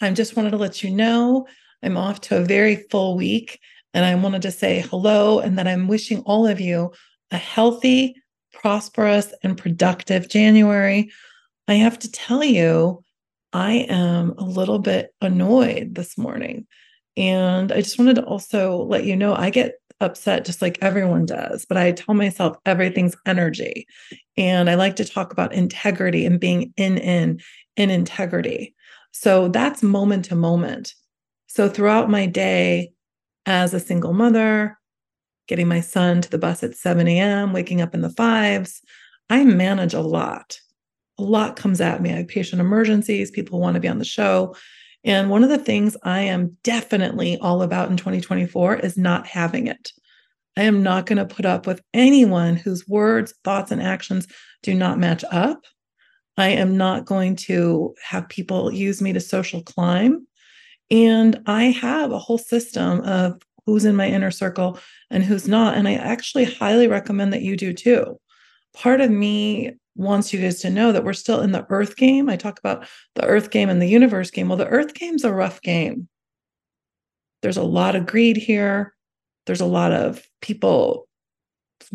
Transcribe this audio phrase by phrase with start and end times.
[0.00, 1.46] I just wanted to let you know
[1.82, 3.60] I'm off to a very full week
[3.92, 6.92] and I wanted to say hello and that I'm wishing all of you
[7.30, 8.16] a healthy,
[8.52, 11.10] prosperous, and productive January.
[11.68, 13.02] I have to tell you,
[13.52, 16.66] I am a little bit annoyed this morning.
[17.16, 19.74] And I just wanted to also let you know I get
[20.04, 23.86] upset just like everyone does, but I tell myself everything's energy.
[24.36, 27.40] And I like to talk about integrity and being in in
[27.76, 28.74] in integrity.
[29.12, 30.94] So that's moment to moment.
[31.46, 32.92] So throughout my day
[33.46, 34.78] as a single mother,
[35.46, 38.80] getting my son to the bus at 7 a.m., waking up in the fives,
[39.30, 40.58] I manage a lot.
[41.18, 42.10] A lot comes at me.
[42.10, 44.56] I have patient emergencies, people want to be on the show.
[45.04, 49.66] And one of the things I am definitely all about in 2024 is not having
[49.66, 49.90] it.
[50.56, 54.26] I am not going to put up with anyone whose words, thoughts, and actions
[54.62, 55.64] do not match up.
[56.36, 60.26] I am not going to have people use me to social climb.
[60.90, 64.78] And I have a whole system of who's in my inner circle
[65.10, 65.76] and who's not.
[65.76, 68.18] And I actually highly recommend that you do too.
[68.74, 72.28] Part of me wants you guys to know that we're still in the earth game.
[72.28, 74.48] I talk about the earth game and the universe game.
[74.48, 76.08] Well, the earth game's a rough game.
[77.42, 78.94] There's a lot of greed here.
[79.46, 81.06] There's a lot of people,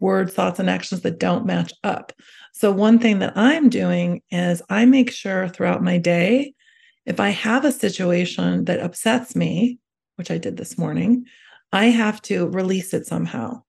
[0.00, 2.12] words, thoughts, and actions that don't match up.
[2.52, 6.54] So, one thing that I'm doing is I make sure throughout my day,
[7.06, 9.78] if I have a situation that upsets me,
[10.16, 11.26] which I did this morning,
[11.72, 13.62] I have to release it somehow.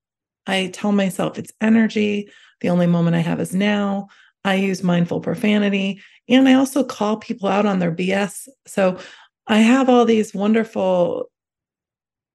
[0.48, 2.30] I tell myself it's energy.
[2.62, 4.08] The only moment I have is now.
[4.46, 8.48] I use mindful profanity and I also call people out on their BS.
[8.66, 8.98] So
[9.48, 11.30] I have all these wonderful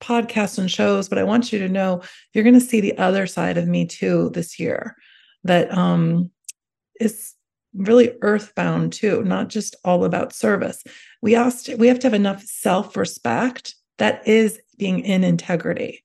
[0.00, 3.26] podcasts and shows, but I want you to know you're going to see the other
[3.26, 4.96] side of me too this year
[5.44, 6.30] that um,
[7.00, 7.34] is
[7.74, 10.82] really earthbound too, not just all about service.
[11.22, 16.04] We asked, we have to have enough self-respect that is being in integrity.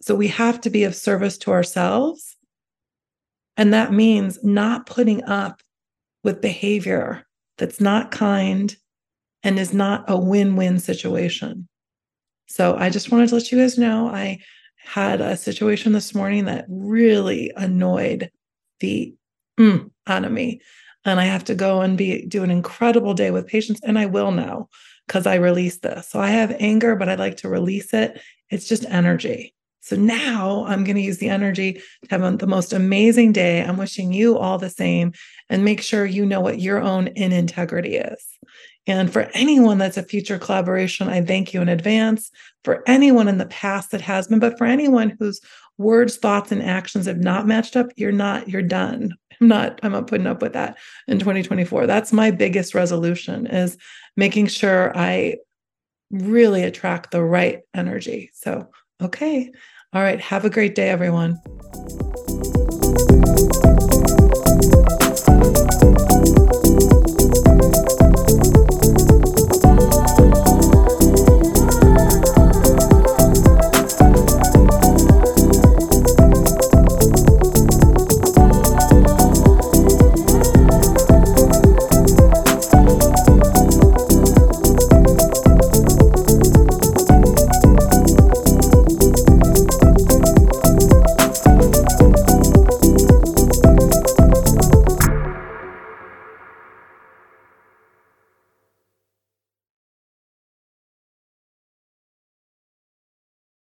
[0.00, 2.36] So we have to be of service to ourselves.
[3.56, 5.60] And that means not putting up
[6.22, 7.26] with behavior
[7.56, 8.76] that's not kind
[9.42, 11.68] and is not a win win situation.
[12.46, 14.38] So I just wanted to let you guys know I
[14.76, 18.30] had a situation this morning that really annoyed
[18.80, 19.14] the
[19.58, 20.60] mm, out of me.
[21.04, 23.80] And I have to go and be do an incredible day with patients.
[23.82, 24.68] And I will now
[25.06, 26.08] because I release this.
[26.08, 28.20] So I have anger, but I like to release it.
[28.50, 29.54] It's just energy.
[29.80, 33.62] So now I'm going to use the energy to have the most amazing day.
[33.62, 35.12] I'm wishing you all the same
[35.48, 38.24] and make sure you know what your own in integrity is.
[38.86, 42.30] And for anyone that's a future collaboration, I thank you in advance.
[42.64, 45.40] For anyone in the past that has been, but for anyone whose
[45.76, 49.14] words, thoughts, and actions have not matched up, you're not, you're done.
[49.40, 51.86] I'm not, I'm not putting up with that in 2024.
[51.86, 53.76] That's my biggest resolution is
[54.16, 55.36] making sure I
[56.10, 58.30] really attract the right energy.
[58.34, 58.68] So,
[59.00, 59.50] okay.
[59.92, 60.20] All right.
[60.20, 61.40] Have a great day, everyone.